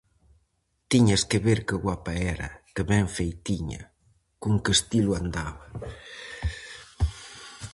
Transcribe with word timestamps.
Tiñas 0.91 1.21
que 1.29 1.37
ver 1.47 1.59
que 1.67 1.75
guapa 1.85 2.13
era, 2.33 2.49
que 2.73 2.81
ben 2.91 3.05
feitiña, 3.17 3.81
con 4.41 4.53
que 4.63 4.71
estilo 4.77 5.11
andaba...! 5.21 5.65